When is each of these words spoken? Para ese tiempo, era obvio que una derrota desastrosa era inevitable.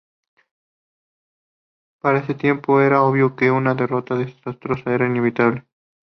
Para 2.01 2.17
ese 2.17 2.33
tiempo, 2.33 2.81
era 2.81 3.03
obvio 3.03 3.35
que 3.35 3.51
una 3.51 3.75
derrota 3.75 4.15
desastrosa 4.15 4.95
era 4.95 5.05
inevitable. 5.05 5.67